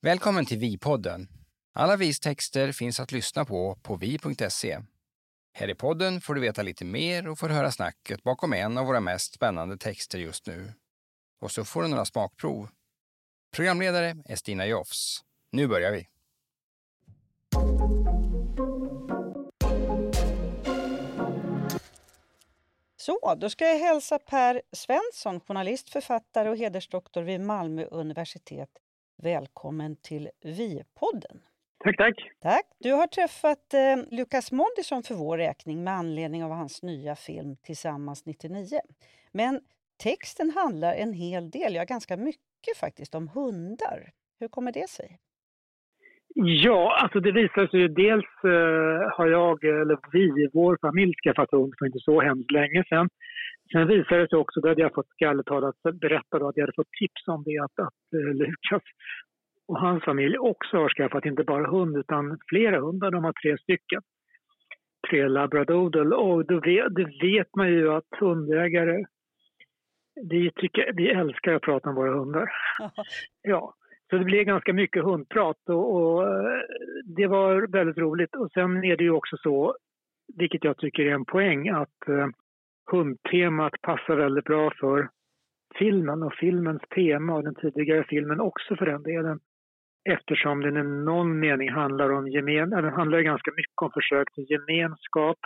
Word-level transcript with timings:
Välkommen 0.00 0.46
till 0.46 0.58
Vi-podden. 0.58 1.28
Alla 1.74 1.96
Vis 1.96 2.20
texter 2.20 2.72
finns 2.72 3.00
att 3.00 3.12
lyssna 3.12 3.44
på 3.44 3.78
på 3.82 3.96
vi.se. 3.96 4.78
Här 5.52 5.70
i 5.70 5.74
podden 5.74 6.20
får 6.20 6.34
du 6.34 6.40
veta 6.40 6.62
lite 6.62 6.84
mer 6.84 7.28
och 7.28 7.38
får 7.38 7.48
höra 7.48 7.70
snacket 7.70 8.22
bakom 8.22 8.52
en 8.52 8.78
av 8.78 8.86
våra 8.86 9.00
mest 9.00 9.34
spännande 9.34 9.78
texter 9.78 10.18
just 10.18 10.46
nu. 10.46 10.72
Och 11.40 11.50
så 11.50 11.64
får 11.64 11.82
du 11.82 11.88
några 11.88 12.04
smakprov. 12.04 12.68
Programledare 13.52 14.16
är 14.24 14.36
Stina 14.36 14.66
Jofs. 14.66 15.20
Nu 15.52 15.66
börjar 15.66 15.92
vi. 15.92 16.08
Så, 22.96 23.34
då 23.34 23.50
ska 23.50 23.68
jag 23.68 23.78
hälsa 23.78 24.18
Per 24.18 24.62
Svensson, 24.72 25.40
journalist, 25.40 25.90
författare 25.90 26.48
och 26.48 26.56
hedersdoktor 26.56 27.22
vid 27.22 27.40
Malmö 27.40 27.84
universitet. 27.84 28.70
Välkommen 29.22 29.96
till 29.96 30.28
Vi-podden. 30.44 31.38
Tack, 31.84 31.96
tack. 31.96 32.14
Tack. 32.42 32.66
Du 32.78 32.92
har 32.92 33.06
träffat 33.06 33.74
eh, 33.74 34.16
Lukas 34.18 34.52
Moodysson 34.52 35.02
för 35.02 35.14
vår 35.14 35.38
räkning 35.38 35.84
med 35.84 35.94
anledning 35.94 36.44
av 36.44 36.50
hans 36.50 36.82
nya 36.82 37.14
film 37.14 37.56
Tillsammans 37.62 38.26
99. 38.26 38.80
Men 39.32 39.60
texten 40.02 40.50
handlar 40.50 40.94
en 40.94 41.12
hel 41.12 41.50
del, 41.50 41.74
ja 41.74 41.84
ganska 41.84 42.16
mycket 42.16 42.76
faktiskt, 42.80 43.14
om 43.14 43.28
hundar. 43.28 44.10
Hur 44.40 44.48
kommer 44.48 44.72
det 44.72 44.88
sig? 44.90 45.18
Ja, 46.34 46.98
alltså 47.02 47.20
det 47.20 47.32
visar 47.32 47.66
sig 47.66 47.80
ju 47.80 47.88
dels 47.88 48.30
eh, 48.44 49.16
har 49.16 49.26
jag, 49.26 49.64
eller 49.64 49.98
vi, 50.12 50.48
vår 50.52 50.78
familj 50.80 51.14
skaffat 51.24 51.50
hund 51.50 51.74
för 51.78 51.86
inte 51.86 51.98
så 51.98 52.20
hemskt 52.20 52.50
länge 52.50 52.84
sedan. 52.88 53.08
Sen 53.72 53.88
visade 53.88 54.20
det 54.20 54.28
sig 54.28 54.38
också, 54.38 54.60
då 54.60 54.68
hade 54.68 54.80
jag 54.80 54.94
fått 54.94 55.08
skalletalat 55.08 55.74
berätta 56.00 56.38
då 56.38 56.48
att 56.48 56.56
jag 56.56 56.62
hade 56.62 56.76
fått 56.76 56.92
tips 57.00 57.28
om 57.28 57.42
det 57.46 57.58
att, 57.58 57.78
att 57.78 58.12
eh, 58.14 58.34
Lukas 58.34 58.82
och 59.68 59.80
hans 59.80 60.04
familj 60.04 60.38
också 60.38 60.76
har 60.76 60.88
skaffat 60.88 61.24
inte 61.24 61.44
bara 61.44 61.70
hund 61.70 61.96
utan 61.96 62.38
flera 62.48 62.80
hundar. 62.80 63.10
De 63.10 63.24
har 63.24 63.32
tre 63.32 63.58
stycken. 63.58 64.02
Tre 65.10 65.28
labradoodle 65.28 66.16
och 66.16 66.46
då 66.46 66.60
vet, 66.60 66.94
då 66.94 67.04
vet 67.22 67.56
man 67.56 67.68
ju 67.68 67.92
att 67.92 68.08
hundägare 68.20 69.04
vi, 70.30 70.50
tycker, 70.56 70.92
vi 70.94 71.10
älskar 71.10 71.52
att 71.52 71.62
prata 71.62 71.88
om 71.88 71.94
våra 71.94 72.18
hundar. 72.18 72.50
ja, 73.42 73.74
så 74.10 74.16
det 74.16 74.24
blev 74.24 74.44
ganska 74.44 74.72
mycket 74.72 75.04
hundprat 75.04 75.68
och, 75.68 75.94
och, 75.94 76.22
eh, 76.22 76.60
det 77.16 77.26
var 77.26 77.72
väldigt 77.72 77.98
roligt. 77.98 78.34
Och 78.34 78.50
sen 78.52 78.84
är 78.84 78.96
det 78.96 79.04
ju 79.04 79.10
också 79.10 79.36
så, 79.36 79.76
vilket 80.36 80.64
jag 80.64 80.76
tycker 80.76 81.02
är 81.02 81.14
en 81.14 81.24
poäng, 81.24 81.68
att 81.68 82.08
uh, 82.08 82.26
hundtemat 82.90 83.72
passar 83.82 84.16
väldigt 84.16 84.44
bra 84.44 84.72
för 84.80 85.08
filmen 85.78 86.22
och 86.22 86.34
filmens 86.34 86.82
tema 86.94 87.34
och 87.34 87.44
den 87.44 87.54
tidigare 87.54 88.04
filmen 88.08 88.40
också 88.40 88.76
för 88.76 88.86
den 88.86 89.02
delen. 89.02 89.40
Eftersom 90.10 90.60
den 90.60 90.76
i 90.76 90.82
någon 90.82 91.40
mening 91.40 91.70
handlar 91.70 92.10
om 92.10 92.28
gemen, 92.28 92.70
den 92.70 92.92
handlar 92.92 93.20
ganska 93.20 93.50
mycket 93.56 93.82
om 93.82 93.90
försök 93.90 94.32
till 94.32 94.46
gemenskap, 94.48 95.38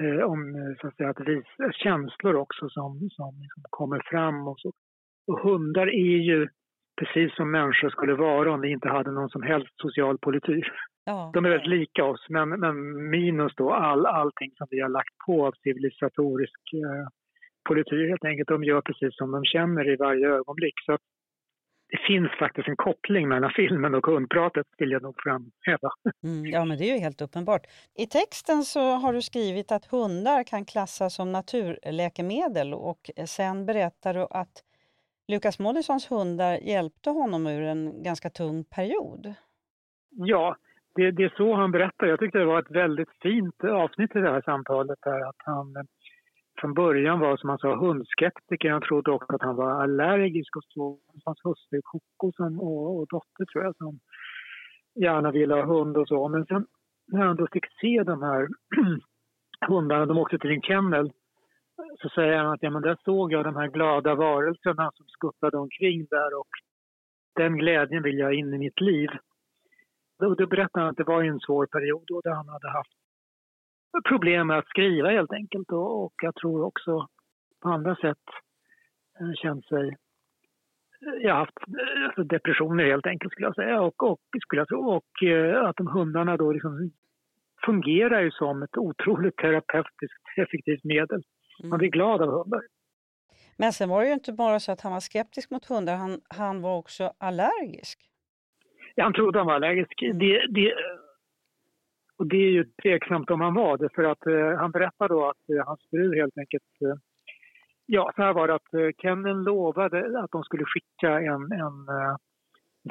eh, 0.00 0.24
om 0.24 0.54
eh, 0.56 0.80
så 0.80 0.86
att, 0.86 0.96
säga, 0.96 1.10
att 1.10 1.28
visa 1.28 1.72
känslor 1.72 2.34
också 2.34 2.68
som, 2.68 3.08
som 3.10 3.38
liksom 3.42 3.62
kommer 3.70 4.02
fram 4.10 4.48
och 4.48 4.60
så. 4.60 4.72
Och 5.26 5.40
hundar 5.40 5.86
är 5.86 6.18
ju 6.30 6.48
precis 7.04 7.36
som 7.36 7.50
människor 7.50 7.90
skulle 7.90 8.14
vara 8.14 8.52
om 8.52 8.60
vi 8.60 8.70
inte 8.70 8.88
hade 8.88 9.10
någon 9.10 9.30
som 9.30 9.42
helst 9.42 9.72
social 9.76 10.18
politik. 10.18 10.64
Ja. 11.04 11.30
De 11.34 11.44
är 11.44 11.50
väldigt 11.50 11.68
lika 11.68 12.04
oss, 12.04 12.26
men, 12.28 12.48
men 12.48 12.74
minus 13.10 13.52
då 13.56 13.72
all, 13.72 14.06
allting 14.06 14.50
som 14.56 14.66
vi 14.70 14.80
har 14.80 14.88
lagt 14.88 15.18
på 15.26 15.46
av 15.46 15.52
civilisatorisk 15.62 16.60
eh, 16.72 17.08
politik 17.68 18.08
helt 18.08 18.24
enkelt. 18.24 18.48
De 18.48 18.64
gör 18.64 18.80
precis 18.80 19.16
som 19.16 19.30
de 19.30 19.44
känner 19.44 19.92
i 19.92 19.96
varje 19.96 20.28
ögonblick. 20.28 20.74
Så 20.86 20.98
det 21.88 21.98
finns 22.06 22.30
faktiskt 22.38 22.68
en 22.68 22.76
koppling 22.76 23.28
mellan 23.28 23.50
filmen 23.56 23.94
och 23.94 24.06
hundpratet 24.06 24.66
vill 24.78 24.90
jag 24.90 25.02
nog 25.02 25.14
framhäva. 25.22 25.90
Mm, 26.24 26.46
ja, 26.46 26.64
men 26.64 26.78
det 26.78 26.84
är 26.84 26.94
ju 26.94 27.00
helt 27.00 27.22
uppenbart. 27.22 27.66
I 27.98 28.06
texten 28.06 28.62
så 28.62 28.80
har 28.80 29.12
du 29.12 29.22
skrivit 29.22 29.72
att 29.72 29.84
hundar 29.84 30.44
kan 30.44 30.64
klassas 30.64 31.14
som 31.14 31.32
naturläkemedel 31.32 32.74
och 32.74 33.10
sen 33.26 33.66
berättar 33.66 34.14
du 34.14 34.26
att 34.30 34.62
Lukas 35.28 35.58
Moodyssons 35.58 36.10
hundar 36.10 36.58
hjälpte 36.62 37.10
honom 37.10 37.46
ur 37.46 37.62
en 37.62 38.02
ganska 38.02 38.30
tung 38.30 38.64
period. 38.64 39.34
Ja, 40.10 40.56
det, 40.94 41.10
det, 41.10 41.24
är 41.24 41.34
så 41.36 41.54
han 41.54 41.70
berättar. 41.70 42.06
Jag 42.06 42.18
tyckte 42.18 42.38
det 42.38 42.44
var 42.44 42.58
ett 42.58 42.70
väldigt 42.70 43.08
fint 43.22 43.64
avsnitt 43.64 44.16
i 44.16 44.18
det 44.18 44.30
här 44.30 44.42
samtalet. 44.42 44.98
Där, 45.02 45.28
att 45.28 45.36
han 45.44 45.76
eh, 45.76 45.82
från 46.60 46.74
början 46.74 47.20
var, 47.20 47.36
som 47.36 47.48
han 47.48 47.58
sa, 47.58 47.76
hundskeptiker. 47.76 48.70
Han 48.70 48.82
trodde 48.82 49.10
också 49.10 49.34
att 49.34 49.42
han 49.42 49.56
var 49.56 49.82
allergisk 49.82 50.56
och 50.56 50.64
så. 50.64 50.98
Hans 51.24 51.40
hustru 51.44 51.80
Coco 51.82 52.32
och, 52.60 52.96
och 52.96 53.06
dotter, 53.08 53.44
tror 53.44 53.64
jag, 53.64 53.76
som 53.76 53.98
gärna 54.94 55.30
ville 55.30 55.54
ha 55.54 55.64
hund 55.64 55.96
och 55.96 56.08
så. 56.08 56.28
Men 56.28 56.46
sen 56.46 56.66
när 57.06 57.26
han 57.26 57.36
då 57.36 57.46
fick 57.52 57.64
se 57.80 58.02
de 58.02 58.22
här 58.22 58.48
hundarna, 59.68 60.06
de 60.06 60.18
åkte 60.18 60.38
till 60.38 60.50
en 60.50 60.62
kennel, 60.62 61.12
så 62.00 62.08
säger 62.08 62.36
han 62.36 62.52
att 62.52 62.62
ja, 62.62 62.70
men 62.70 62.82
där 62.82 62.96
såg 63.04 63.32
jag 63.32 63.44
de 63.44 63.56
här 63.56 63.68
glada 63.68 64.14
varelserna 64.14 64.90
som 64.94 65.06
skuttade 65.06 65.58
omkring 65.58 66.06
där 66.10 66.38
och 66.38 66.48
den 67.34 67.56
glädjen 67.56 68.02
vill 68.02 68.18
jag 68.18 68.26
ha 68.26 68.32
in 68.32 68.54
i 68.54 68.58
mitt 68.58 68.80
liv. 68.80 69.08
Då, 70.18 70.34
då 70.34 70.46
berättade 70.46 70.84
han 70.84 70.90
att 70.90 70.96
det 70.96 71.04
var 71.04 71.22
en 71.22 71.40
svår 71.40 71.66
period 71.66 72.04
då 72.06 72.20
där 72.20 72.30
han 72.30 72.48
hade 72.48 72.70
haft 72.70 72.92
problem 74.08 74.46
med 74.46 74.58
att 74.58 74.68
skriva 74.68 75.10
helt 75.10 75.32
enkelt 75.32 75.72
och, 75.72 76.04
och 76.04 76.14
jag 76.22 76.34
tror 76.34 76.64
också 76.64 77.06
på 77.62 77.68
andra 77.68 77.96
sätt 77.96 78.24
eh, 79.20 79.32
känt 79.34 79.66
sig 79.66 79.88
eh, 81.06 81.14
jag 81.22 81.34
har 81.34 81.38
haft 81.38 81.58
eh, 81.58 82.04
alltså 82.04 82.24
depressioner 82.24 82.84
helt 82.84 83.06
enkelt 83.06 83.32
skulle 83.32 83.46
jag 83.46 83.54
säga 83.54 83.80
och, 83.80 84.02
och 84.02 84.20
skulle 84.42 84.60
jag 84.60 84.68
tro 84.68 84.90
och 84.90 85.22
eh, 85.22 85.64
att 85.64 85.76
de 85.76 85.86
hundarna 85.86 86.36
då 86.36 86.52
liksom 86.52 86.90
fungerar 87.64 88.20
ju 88.20 88.30
som 88.30 88.62
ett 88.62 88.76
otroligt 88.76 89.36
terapeutiskt 89.36 90.22
effektivt 90.36 90.84
medel. 90.84 91.22
Man 91.62 91.78
blir 91.78 91.90
glad 91.90 92.22
av 92.22 92.28
hundar. 92.28 92.60
Men 93.56 93.72
sen 93.72 93.88
var 93.88 94.00
det 94.00 94.06
ju 94.06 94.14
inte 94.14 94.32
bara 94.32 94.60
så 94.60 94.72
att 94.72 94.80
han 94.80 94.92
var 94.92 95.00
skeptisk 95.00 95.50
mot 95.50 95.64
hundar, 95.64 95.96
han, 95.96 96.20
han 96.28 96.62
var 96.62 96.76
också 96.76 97.12
allergisk. 97.18 97.98
Ja, 98.94 99.04
han 99.04 99.12
trodde 99.12 99.38
han 99.38 99.46
var 99.46 99.54
allergisk. 99.54 100.00
Det, 100.00 100.46
det, 100.48 100.74
och 102.16 102.26
det 102.26 102.36
är 102.36 102.50
ju 102.50 102.64
tveksamt 102.82 103.30
om 103.30 103.40
han 103.40 103.54
var 103.54 103.76
det, 103.76 103.88
för 103.94 104.04
att 104.04 104.26
eh, 104.26 104.58
han 104.58 104.70
berättar 104.70 105.08
då 105.08 105.28
att 105.28 105.50
eh, 105.50 105.66
hans 105.66 105.80
fru 105.90 106.16
helt 106.16 106.38
enkelt... 106.38 106.82
Eh, 106.84 106.96
ja, 107.86 108.12
så 108.16 108.22
här 108.22 108.32
var 108.32 108.48
det 108.48 108.54
att 108.54 108.74
eh, 108.74 108.90
Kennen 109.02 109.42
lovade 109.44 110.22
att 110.22 110.30
de 110.30 110.42
skulle 110.42 110.64
skicka 110.64 111.10
en, 111.20 111.52
en 111.52 111.88
eh, 111.88 112.16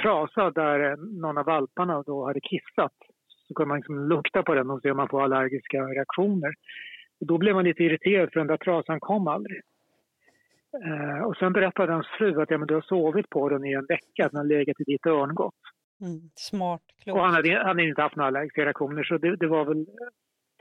trasa 0.01 0.51
där 0.51 0.97
någon 1.21 1.37
av 1.37 1.45
valparna 1.45 2.03
då 2.03 2.25
hade 2.25 2.41
kissat. 2.41 2.93
Så 3.47 3.53
kunde 3.53 3.67
man 3.67 3.77
liksom 3.77 4.09
lukta 4.09 4.43
på 4.43 4.53
den 4.53 4.69
och 4.69 4.81
se 4.81 4.91
om 4.91 4.97
man 4.97 5.09
får 5.09 5.23
allergiska 5.23 5.77
reaktioner. 5.77 6.53
Då 7.25 7.37
blev 7.37 7.55
man 7.55 7.63
lite 7.63 7.83
irriterad 7.83 8.29
för 8.33 8.39
den 8.39 8.47
där 8.47 8.57
trasan 8.57 8.99
kom 8.99 9.27
aldrig. 9.27 9.61
Eh, 10.85 11.23
och 11.23 11.37
sen 11.37 11.53
berättade 11.53 11.93
hans 11.93 12.07
fru 12.07 12.41
att 12.41 12.51
ja, 12.51 12.57
men 12.57 12.67
du 12.67 12.73
har 12.73 12.81
sovit 12.81 13.29
på 13.29 13.49
den 13.49 13.65
i 13.65 13.73
en 13.73 13.85
vecka, 13.85 14.29
den 14.29 14.35
har 14.35 14.43
legat 14.43 14.79
i 14.79 14.83
ditt 14.83 15.05
örngott. 15.05 15.61
Mm, 16.01 16.19
smart, 16.35 16.81
klokt. 17.03 17.17
Och 17.17 17.23
han 17.25 17.33
hade, 17.33 17.57
han 17.57 17.65
hade 17.65 17.83
inte 17.83 18.01
haft 18.01 18.15
några 18.15 18.27
allergiska 18.27 18.65
reaktioner 18.65 19.03
så 19.03 19.17
det, 19.17 19.35
det 19.35 19.47
var 19.47 19.65
väl 19.65 19.85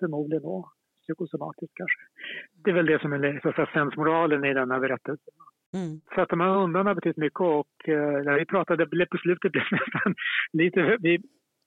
förmodligen 0.01 0.43
då 0.43 0.73
psykosomatiskt 1.03 1.75
kanske. 1.75 2.01
Det 2.65 2.71
är 2.71 2.75
väl 2.75 2.87
det 2.87 3.01
som 3.01 3.13
är 3.13 3.41
så 3.43 3.63
att 3.63 3.73
sensmoralen 3.73 4.45
i 4.45 4.55
denna 4.55 4.81
berättelse. 4.81 5.31
Mm. 5.75 6.01
Så 6.15 6.21
att 6.21 6.29
de 6.29 6.41
här 6.41 6.49
hundarna 6.49 6.91
har 6.91 6.95
betytt 6.95 7.17
mycket 7.17 7.41
och 7.41 7.89
eh, 7.89 8.23
när 8.25 8.39
vi 8.39 8.47
pratade 8.47 8.87
på 8.87 9.19
slutet 9.19 9.53
blev 9.53 9.65
nästan 9.71 10.15
lite, 10.53 10.97
vi 11.01 11.19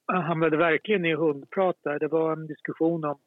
hamnade 0.08 0.58
verkligen 0.58 1.06
i 1.06 1.14
hundprat 1.14 1.76
där. 1.84 2.00
Det 2.00 2.08
var 2.08 2.34
en 2.34 2.48
diskussion 2.48 3.06
om 3.06 3.20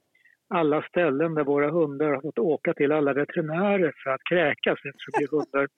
alla 0.48 0.82
ställen 0.82 1.34
där 1.34 1.44
våra 1.44 1.70
hundar 1.70 2.12
har 2.12 2.20
fått 2.20 2.38
åka 2.38 2.74
till 2.74 2.92
alla 2.92 3.12
veterinärer 3.12 3.92
för 4.04 4.10
att 4.10 4.20
kräkas 4.30 4.78
eftersom 4.88 5.20
ju 5.20 5.26
hundar, 5.30 5.68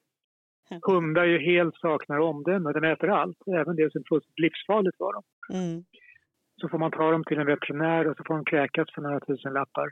hundar 0.93 1.25
ju 1.25 1.39
helt 1.39 1.75
saknar 1.75 2.19
omdöme. 2.19 2.73
De 2.73 2.85
äter 2.85 3.11
allt, 3.11 3.39
även 3.61 3.77
det 3.77 3.93
som 3.93 4.01
är 4.01 4.09
fullständigt 4.09 4.39
livsfarligt 4.39 4.97
för 4.97 5.13
dem. 5.13 5.23
Mm. 5.53 5.85
Så 6.61 6.69
får 6.69 6.79
man 6.79 6.91
ta 6.91 7.11
dem 7.11 7.25
till 7.25 7.39
en 7.39 7.47
veterinär 7.47 8.09
och 8.09 8.17
så 8.17 8.25
får 8.27 8.35
de 8.35 8.45
kräkas 8.45 8.89
för 8.95 9.03
några 9.03 9.21
tusen 9.21 9.53
lappar. 9.53 9.89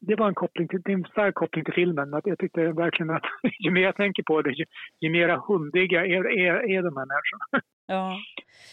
det 0.00 0.16
var 0.16 0.28
en 0.28 0.34
koppling 0.34 0.68
till, 0.68 0.82
en 0.84 1.04
stark 1.04 1.34
koppling 1.34 1.64
till 1.64 1.74
filmen. 1.74 2.14
Att 2.14 2.26
jag 2.26 2.38
tyckte 2.38 2.72
verkligen 2.72 3.10
att 3.10 3.22
ju 3.64 3.70
mer 3.70 3.82
jag 3.82 3.96
tänker 3.96 4.22
på 4.22 4.42
det, 4.42 4.50
ju, 4.50 4.64
ju 5.00 5.10
mer 5.10 5.28
hundiga 5.48 6.06
är, 6.06 6.24
är, 6.44 6.54
är 6.74 6.82
de 6.82 6.96
här 6.96 7.06
människorna. 7.12 7.46
Ja. 7.86 8.16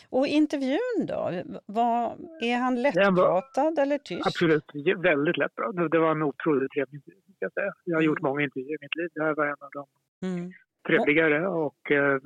Och 0.09 0.27
intervjun 0.27 1.05
då? 1.07 1.31
Var, 1.65 2.17
är 2.41 2.57
han 2.57 2.81
lättpratad 2.81 3.75
var, 3.75 3.83
eller 3.83 3.97
tyst? 3.97 4.27
Absolut, 4.27 4.65
väldigt 4.97 5.37
lättpratad. 5.37 5.91
Det 5.91 5.99
var 5.99 6.11
en 6.11 6.23
otroligt 6.23 6.71
trevlig 6.71 6.95
intervju. 6.95 7.21
Jag, 7.39 7.51
jag 7.85 7.97
har 7.97 8.01
gjort 8.01 8.19
mm. 8.19 8.29
många 8.29 8.43
intervjuer 8.43 8.73
i 8.73 8.77
mitt 8.81 8.95
liv. 8.95 9.09
Det 9.13 9.23
här 9.23 9.35
var 9.35 9.45
en 9.45 9.61
av 9.61 9.71
dem. 9.71 9.87
Mm. 10.23 10.51
Trevligare 10.87 11.47
och 11.47 11.91
eh, 11.91 12.19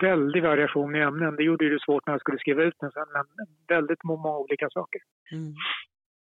väldig 0.00 0.42
variation 0.42 0.96
i 0.96 0.98
ämnen. 0.98 1.36
Det 1.36 1.42
gjorde 1.42 1.68
det 1.68 1.80
svårt 1.84 2.06
när 2.06 2.14
jag 2.14 2.20
skulle 2.20 2.38
skriva 2.38 2.62
ut 2.62 2.74
den 2.80 2.90
sen, 2.90 3.06
men 3.12 3.46
väldigt 3.68 4.04
många 4.04 4.38
olika 4.38 4.70
saker. 4.70 5.00
Mm. 5.32 5.54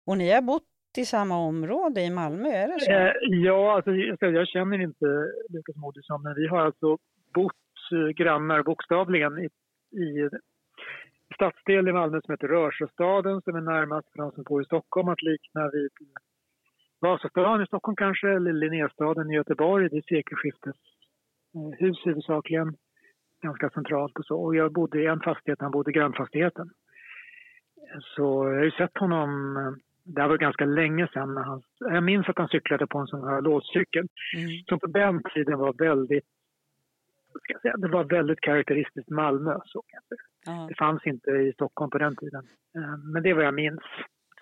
Och 0.06 0.18
ni 0.18 0.32
har 0.32 0.42
bott 0.42 0.62
i 0.96 1.04
samma 1.04 1.36
område 1.38 2.00
i 2.00 2.10
Malmö, 2.10 2.48
är 2.48 2.68
det 2.68 2.80
så? 2.80 2.92
Eh, 2.92 3.12
ja, 3.46 3.76
alltså, 3.76 3.90
jag 4.26 4.48
känner 4.48 4.80
inte 4.80 5.06
Lukas 5.48 5.76
Moodysson, 5.76 6.22
men 6.22 6.34
vi 6.34 6.46
har 6.46 6.58
alltså 6.58 6.98
bott 7.34 7.52
grannar 7.90 8.62
bokstavligen 8.62 9.38
i 9.38 9.48
i 9.92 10.28
stadsdel 11.34 11.88
i 11.88 11.92
Malmö 11.92 12.20
som 12.24 12.32
heter 12.32 12.48
Rörsjöstaden 12.48 13.42
som 13.42 13.56
är 13.56 13.60
närmast 13.60 14.12
för 14.12 14.18
de 14.18 14.32
som 14.32 14.42
bor 14.42 14.62
i 14.62 14.64
Stockholm 14.64 15.08
att 15.08 15.22
likna 15.22 15.70
vid 15.70 15.90
Vasastan 17.00 17.62
i 17.62 17.66
Stockholm 17.66 17.96
kanske, 17.96 18.28
eller 18.28 18.52
Linnéstaden 18.52 19.30
i 19.30 19.34
Göteborg. 19.34 19.88
Det 19.88 19.96
är 19.96 20.02
sekelskifteshus 20.02 22.06
huvudsakligen, 22.06 22.76
ganska 23.42 23.70
centralt 23.70 24.18
och 24.18 24.24
så. 24.24 24.40
Och 24.40 24.56
jag 24.56 24.72
bodde 24.72 25.02
i 25.02 25.06
en 25.06 25.20
fastighet, 25.20 25.60
han 25.60 25.70
bodde 25.70 25.90
i 25.90 25.94
grannfastigheten. 25.94 26.70
Så 28.16 28.48
jag 28.48 28.54
har 28.54 28.64
ju 28.64 28.70
sett 28.70 28.98
honom, 28.98 29.54
det 30.04 30.20
här 30.20 30.28
var 30.28 30.36
ganska 30.36 30.64
länge 30.64 31.08
sedan, 31.12 31.36
han, 31.36 31.62
jag 31.78 32.02
minns 32.02 32.28
att 32.28 32.38
han 32.38 32.48
cyklade 32.48 32.86
på 32.86 32.98
en 32.98 33.06
sån 33.06 33.28
här 33.28 33.40
låscykel 33.40 34.06
mm. 34.36 34.48
som 34.68 34.80
på 34.80 34.86
den 34.86 35.22
tiden 35.34 35.58
var 35.58 35.72
väldigt 35.72 36.37
ska 37.42 37.52
jag 37.52 37.62
säga, 37.62 37.76
det 37.76 37.88
var 37.88 38.04
väldigt 38.04 38.40
karaktäristiskt 38.40 39.10
Malmö. 39.10 39.58
Så 39.64 39.82
kanske. 39.86 40.14
Det 40.68 40.74
fanns 40.78 41.06
inte 41.06 41.30
i 41.30 41.52
Stockholm 41.52 41.90
på 41.90 41.98
den 41.98 42.16
tiden. 42.16 42.44
Eh, 42.76 42.96
men 43.12 43.22
det 43.22 43.30
är 43.30 43.34
vad 43.34 43.44
jag 43.44 43.54
minns. 43.54 43.80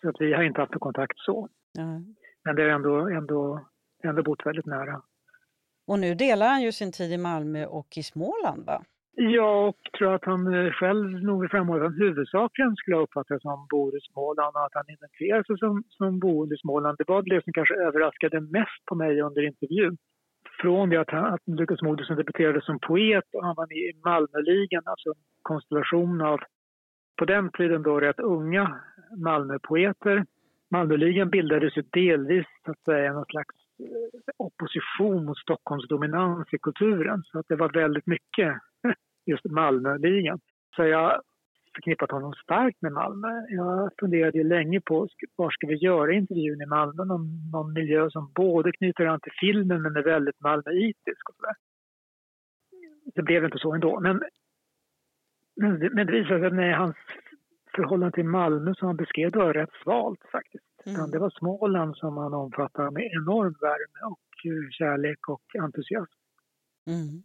Så 0.00 0.08
att 0.08 0.16
vi 0.18 0.32
har 0.32 0.42
inte 0.42 0.60
haft 0.60 0.80
kontakt 0.80 1.18
så. 1.18 1.48
Mm. 1.78 2.14
Men 2.44 2.56
det 2.56 2.62
har 2.62 2.70
ändå, 2.70 3.08
ändå, 3.08 3.66
ändå 4.04 4.22
bott 4.22 4.46
väldigt 4.46 4.66
nära. 4.66 5.02
Och 5.86 5.98
nu 5.98 6.14
delar 6.14 6.48
han 6.48 6.62
ju 6.62 6.72
sin 6.72 6.92
tid 6.92 7.12
i 7.12 7.18
Malmö 7.18 7.66
och 7.66 7.88
i 7.96 8.02
Småland 8.02 8.66
va? 8.66 8.82
Ja, 9.18 9.66
och 9.68 9.78
tror 9.98 10.14
att 10.14 10.24
han 10.24 10.54
eh, 10.54 10.72
själv 10.72 11.22
nog 11.22 11.40
vill 11.40 11.50
framhålla 11.50 11.84
att 11.84 11.92
han 11.92 12.00
huvudsakligen 12.00 12.76
skulle 12.76 12.96
uppfattas 12.96 13.42
som 13.42 13.66
bor 13.70 13.96
i 13.96 14.00
Småland 14.00 14.56
och 14.56 14.64
att 14.64 14.74
han 14.74 14.90
identifierar 14.90 15.42
sig 15.42 15.58
som, 15.58 15.84
som 15.88 16.18
boende 16.18 16.54
i 16.54 16.58
Småland. 16.58 16.98
Det 16.98 17.08
var 17.08 17.22
det 17.22 17.44
som 17.44 17.52
kanske 17.52 17.74
överraskade 17.74 18.40
mest 18.40 18.80
på 18.88 18.94
mig 18.94 19.20
under 19.20 19.46
intervjun 19.46 19.96
från 20.60 20.90
det 20.90 20.96
att, 20.96 21.10
han, 21.10 21.24
att 21.24 21.40
Lukas 21.46 21.82
Moodysson 21.82 22.16
debuterade 22.16 22.60
som 22.60 22.78
poet 22.78 23.24
och 23.34 23.44
han 23.44 23.54
var 23.54 23.66
med 23.66 23.76
i 23.76 24.00
Malmöligan, 24.04 24.82
alltså 24.86 25.08
en 25.08 25.14
konstellation 25.42 26.20
av 26.20 26.40
på 27.16 27.24
den 27.24 27.50
tiden 27.50 27.82
då 27.82 28.00
rätt 28.00 28.20
unga 28.20 28.80
Malmöpoeter. 29.16 30.24
Malmöligan 30.70 31.30
bildades 31.30 31.76
ju 31.76 31.82
delvis 31.82 32.46
så 32.64 32.70
att 32.70 32.80
säga 32.84 33.12
någon 33.12 33.24
slags 33.24 33.56
eh, 33.78 34.34
opposition 34.36 35.24
mot 35.24 35.38
Stockholms 35.38 35.88
dominans 35.88 36.48
i 36.52 36.58
kulturen. 36.58 37.22
Så 37.24 37.38
att 37.38 37.48
det 37.48 37.56
var 37.56 37.68
väldigt 37.68 38.06
mycket 38.06 38.56
just 39.26 39.44
Malmöligan. 39.44 40.40
Så 40.76 40.84
jag 40.84 41.20
förknippat 41.76 42.10
honom 42.10 42.32
starkt 42.32 42.82
med 42.82 42.92
Malmö. 42.92 43.28
Jag 43.48 43.90
funderade 44.00 44.44
länge 44.44 44.80
på 44.80 45.08
var 45.36 45.50
ska 45.50 45.66
vi 45.66 45.76
göra 45.76 46.12
intervjun 46.12 46.62
i 46.62 46.66
Malmö, 46.66 47.04
någon, 47.04 47.50
någon 47.52 47.72
miljö 47.72 48.10
som 48.10 48.32
både 48.34 48.72
knyter 48.72 49.06
an 49.06 49.20
till 49.20 49.32
filmen 49.40 49.82
men 49.82 49.96
är 49.96 50.02
väldigt 50.02 50.40
malmöitisk. 50.40 51.28
Och 51.28 51.34
så 51.36 51.42
där. 51.42 51.56
Det 53.14 53.22
blev 53.22 53.44
inte 53.44 53.58
så 53.58 53.74
ändå. 53.74 54.00
Men, 54.00 54.22
men, 55.56 55.90
men 55.94 56.06
det 56.06 56.12
visade 56.12 56.38
sig 56.40 56.46
att 56.46 56.54
nej, 56.54 56.72
hans 56.72 56.96
förhållande 57.76 58.14
till 58.14 58.24
Malmö 58.24 58.74
som 58.74 58.86
han 58.86 58.96
beskrev 58.96 59.30
det 59.30 59.38
var 59.38 59.54
rätt 59.54 59.74
svalt 59.82 60.22
faktiskt. 60.32 60.64
Mm. 60.86 61.10
Det 61.10 61.18
var 61.18 61.30
Småland 61.30 61.96
som 61.96 62.16
han 62.16 62.34
omfattade 62.34 62.90
med 62.90 63.10
enorm 63.12 63.54
värme 63.60 64.00
och 64.12 64.26
eh, 64.44 64.70
kärlek 64.70 65.28
och 65.28 65.44
entusiasm. 65.64 66.12
Mm. 66.86 67.22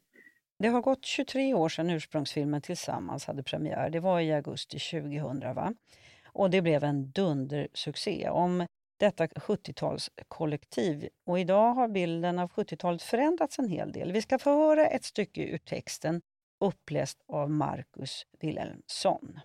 Det 0.62 0.68
har 0.68 0.82
gått 0.82 1.06
23 1.06 1.54
år 1.54 1.70
sedan 1.70 1.90
ursprungsfilmen 1.90 2.62
Tillsammans 2.62 3.26
hade 3.26 3.44
premiär. 3.44 3.90
Det 3.90 4.00
var 4.00 4.20
i 4.20 4.34
augusti 4.34 4.80
2000. 4.80 5.40
Va? 5.56 5.74
Och 6.26 6.50
det 6.50 6.62
blev 6.62 6.84
en 6.84 7.12
dundersuccé 7.12 8.30
om 8.30 8.68
detta 9.00 9.28
70-talskollektiv. 9.28 11.10
Och 11.26 11.40
idag 11.40 11.74
har 11.74 11.88
bilden 11.88 12.40
av 12.40 12.52
70-talet 12.52 13.02
förändrats 13.02 13.60
en 13.60 13.70
hel 13.70 13.92
del. 13.92 14.12
Vi 14.12 14.22
ska 14.22 14.40
få 14.40 14.50
höra 14.50 14.88
ett 14.88 15.04
stycke 15.04 15.44
ur 15.44 15.58
texten 15.58 16.22
uppläst 16.60 17.22
av 17.28 17.52
Marcus 17.52 18.26
Wilhelmsson. 18.40 19.40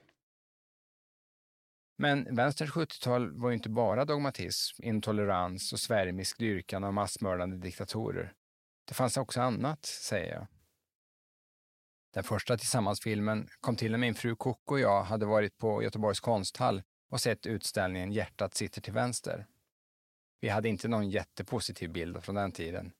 Men 1.98 2.36
vänsterns 2.36 2.70
70-tal 2.70 3.40
var 3.40 3.48
ju 3.48 3.54
inte 3.54 3.68
bara 3.68 4.04
dogmatism, 4.04 4.82
intolerans 4.82 5.72
och 5.72 5.80
svärmisk 5.80 6.38
dyrkan 6.38 6.84
av 6.84 6.94
massmördande 6.94 7.56
diktatorer. 7.56 8.32
Det 8.88 8.94
fanns 8.94 9.16
också 9.16 9.40
annat, 9.40 9.84
säger 9.84 10.34
jag. 10.34 10.46
Den 12.16 12.24
första 12.24 12.58
Tillsammans-filmen 12.58 13.48
kom 13.60 13.76
till 13.76 13.90
när 13.90 13.98
min 13.98 14.14
fru 14.14 14.36
Coco 14.36 14.74
och 14.74 14.80
jag 14.80 15.02
hade 15.02 15.26
varit 15.26 15.58
på 15.58 15.82
Göteborgs 15.82 16.20
konsthall 16.20 16.82
och 17.10 17.20
sett 17.20 17.46
utställningen 17.46 18.12
Hjärtat 18.12 18.54
sitter 18.54 18.80
till 18.80 18.92
vänster. 18.92 19.46
Vi 20.40 20.48
hade 20.48 20.68
inte 20.68 20.88
någon 20.88 21.10
jättepositiv 21.10 21.90
bild 21.90 22.24
från 22.24 22.34
den 22.34 22.52
tiden. 22.52 22.92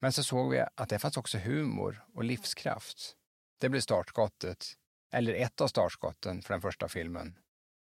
Men 0.00 0.12
så 0.12 0.22
såg 0.22 0.50
vi 0.50 0.64
att 0.74 0.88
det 0.88 0.98
fanns 0.98 1.16
också 1.16 1.38
humor 1.38 2.04
och 2.14 2.24
livskraft. 2.24 3.16
Det 3.58 3.68
blev 3.68 3.80
startskottet, 3.80 4.66
eller 5.12 5.34
ett 5.34 5.60
av 5.60 5.68
startskotten 5.68 6.42
för 6.42 6.54
den 6.54 6.60
första 6.60 6.88
filmen. 6.88 7.38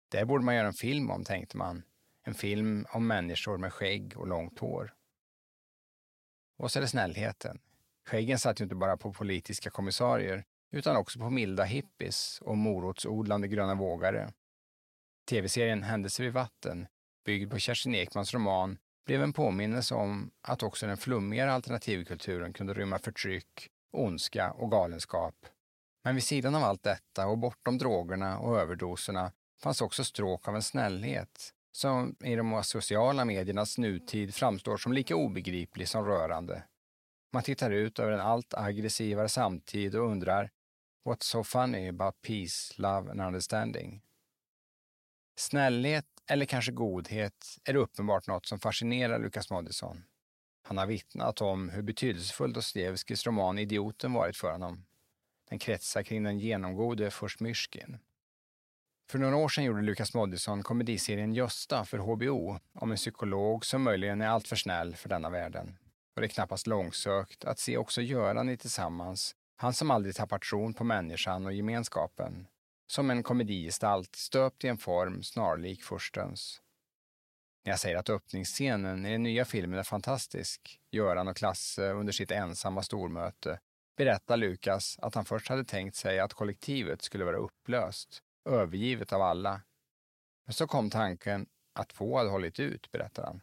Det 0.09 0.25
borde 0.25 0.45
man 0.45 0.55
göra 0.55 0.67
en 0.67 0.73
film 0.73 1.11
om, 1.11 1.23
tänkte 1.23 1.57
man. 1.57 1.83
En 2.23 2.33
film 2.33 2.85
om 2.89 3.07
människor 3.07 3.57
med 3.57 3.73
skägg 3.73 4.17
och 4.17 4.27
långt 4.27 4.59
hår. 4.59 4.93
Och 6.57 6.71
så 6.71 6.79
är 6.79 6.81
det 6.81 6.87
snällheten. 6.87 7.59
Skäggen 8.05 8.39
satt 8.39 8.61
ju 8.61 8.63
inte 8.63 8.75
bara 8.75 8.97
på 8.97 9.13
politiska 9.13 9.69
kommissarier 9.69 10.45
utan 10.71 10.95
också 10.95 11.19
på 11.19 11.29
milda 11.29 11.63
hippies 11.63 12.41
och 12.41 12.57
morotsodlande 12.57 13.47
gröna 13.47 13.75
vågare. 13.75 14.31
Tv-serien 15.29 15.83
Händelser 15.83 16.23
vid 16.23 16.33
vatten, 16.33 16.87
byggd 17.25 17.51
på 17.51 17.59
Kerstin 17.59 17.95
Ekmans 17.95 18.33
roman, 18.33 18.77
blev 19.05 19.23
en 19.23 19.33
påminnelse 19.33 19.95
om 19.95 20.31
att 20.41 20.63
också 20.63 20.87
den 20.87 20.97
flummigare 20.97 21.53
alternativkulturen 21.53 22.53
kunde 22.53 22.73
rymma 22.73 22.99
förtryck, 22.99 23.69
ondska 23.91 24.51
och 24.51 24.71
galenskap. 24.71 25.35
Men 26.03 26.15
vid 26.15 26.23
sidan 26.23 26.55
av 26.55 26.63
allt 26.63 26.83
detta 26.83 27.27
och 27.27 27.37
bortom 27.37 27.77
drogerna 27.77 28.39
och 28.39 28.59
överdoserna 28.59 29.31
fanns 29.63 29.81
också 29.81 30.03
stråk 30.03 30.47
av 30.47 30.55
en 30.55 30.63
snällhet 30.63 31.53
som 31.71 32.15
i 32.23 32.35
de 32.35 32.63
sociala 32.63 33.25
mediernas 33.25 33.77
nutid 33.77 34.35
framstår 34.35 34.77
som 34.77 34.93
lika 34.93 35.15
obegriplig 35.15 35.87
som 35.87 36.05
rörande. 36.05 36.63
Man 37.33 37.43
tittar 37.43 37.71
ut 37.71 37.99
över 37.99 38.11
en 38.11 38.19
allt 38.19 38.53
aggressivare 38.53 39.29
samtid 39.29 39.95
och 39.95 40.11
undrar 40.11 40.49
What's 41.05 41.25
so 41.25 41.43
funny 41.43 41.87
about 41.87 42.21
peace, 42.21 42.73
love 42.75 43.11
and 43.11 43.21
understanding? 43.21 44.01
Snällhet, 45.35 46.05
eller 46.27 46.45
kanske 46.45 46.71
godhet, 46.71 47.57
är 47.63 47.75
uppenbart 47.75 48.27
något 48.27 48.45
som 48.45 48.59
fascinerar 48.59 49.19
Lukas 49.19 49.49
Moodysson. 49.49 50.03
Han 50.61 50.77
har 50.77 50.85
vittnat 50.85 51.41
om 51.41 51.69
hur 51.69 51.81
betydelsefull 51.81 52.53
Dostojevskijs 52.53 53.25
roman 53.25 53.59
Idioten 53.59 54.13
varit 54.13 54.37
för 54.37 54.51
honom. 54.51 54.85
Den 55.49 55.59
kretsar 55.59 56.03
kring 56.03 56.23
den 56.23 56.39
genomgode 56.39 57.11
Furst 57.11 57.39
Myrskin. 57.39 57.97
För 59.09 59.19
några 59.19 59.35
år 59.35 59.49
sedan 59.49 59.63
gjorde 59.63 59.81
Lukas 59.81 60.13
Moodysson 60.13 60.63
komediserien 60.63 61.33
Gösta 61.33 61.85
för 61.85 61.97
HBO 61.97 62.59
om 62.73 62.91
en 62.91 62.97
psykolog 62.97 63.65
som 63.65 63.83
möjligen 63.83 64.21
är 64.21 64.27
alltför 64.27 64.55
snäll 64.55 64.95
för 64.95 65.09
denna 65.09 65.29
världen. 65.29 65.77
Och 66.15 66.21
det 66.21 66.27
är 66.27 66.29
knappast 66.29 66.67
långsökt 66.67 67.45
att 67.45 67.59
se 67.59 67.77
också 67.77 68.01
Göran 68.01 68.49
i 68.49 68.57
Tillsammans 68.57 69.35
han 69.61 69.73
som 69.73 69.91
aldrig 69.91 70.15
tappar 70.15 70.39
tron 70.39 70.73
på 70.73 70.83
människan 70.83 71.45
och 71.45 71.53
gemenskapen. 71.53 72.47
Som 72.87 73.09
en 73.09 73.23
komedigestalt 73.23 74.15
stöpt 74.15 74.63
i 74.63 74.67
en 74.67 74.77
form 74.77 75.23
snarlik 75.23 75.83
förstens. 75.83 76.61
När 77.65 77.71
jag 77.71 77.79
säger 77.79 77.97
att 77.97 78.09
öppningsscenen 78.09 79.05
i 79.05 79.11
den 79.11 79.23
nya 79.23 79.45
filmen 79.45 79.79
är 79.79 79.83
fantastisk, 79.83 80.79
Göran 80.91 81.27
och 81.27 81.37
Klasse 81.37 81.91
under 81.91 82.13
sitt 82.13 82.31
ensamma 82.31 82.83
stormöte, 82.83 83.59
berättar 83.97 84.37
Lukas 84.37 84.99
att 85.01 85.15
han 85.15 85.25
först 85.25 85.47
hade 85.47 85.65
tänkt 85.65 85.95
sig 85.95 86.19
att 86.19 86.33
kollektivet 86.33 87.01
skulle 87.01 87.25
vara 87.25 87.37
upplöst, 87.37 88.23
övergivet 88.49 89.13
av 89.13 89.21
alla. 89.21 89.61
Men 90.45 90.53
så 90.53 90.67
kom 90.67 90.89
tanken 90.89 91.47
att 91.73 91.93
få 91.93 92.17
hade 92.17 92.29
hållit 92.29 92.59
ut, 92.59 92.91
berättar 92.91 93.23
han. 93.23 93.41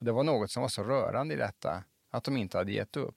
Och 0.00 0.04
det 0.04 0.12
var 0.12 0.24
något 0.24 0.50
som 0.50 0.62
var 0.62 0.68
så 0.68 0.84
rörande 0.84 1.34
i 1.34 1.36
detta, 1.36 1.84
att 2.10 2.24
de 2.24 2.36
inte 2.36 2.58
hade 2.58 2.72
gett 2.72 2.96
upp. 2.96 3.16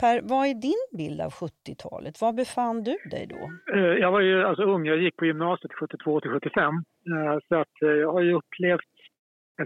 Per, 0.00 0.20
vad 0.22 0.46
är 0.46 0.54
din 0.54 0.98
bild 0.98 1.20
av 1.20 1.30
70-talet? 1.30 2.20
Var 2.20 2.32
befann 2.32 2.82
du 2.82 2.96
dig 3.10 3.26
då? 3.26 3.42
Eh, 3.74 3.94
jag 4.02 4.12
var 4.12 4.20
ju 4.20 4.44
alltså 4.44 4.62
ung, 4.62 4.86
jag 4.86 4.98
gick 4.98 5.16
på 5.16 5.26
gymnasiet 5.26 5.72
72 5.72 6.20
till 6.20 6.30
75. 6.30 6.74
Eh, 6.74 7.38
så 7.48 7.54
att 7.54 7.82
eh, 7.82 7.88
jag 7.88 8.12
har 8.12 8.20
ju 8.20 8.32
upplevt 8.32 8.80